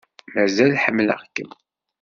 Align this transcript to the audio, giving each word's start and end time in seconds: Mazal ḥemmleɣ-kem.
Mazal 0.33 0.73
ḥemmleɣ-kem. 0.83 1.51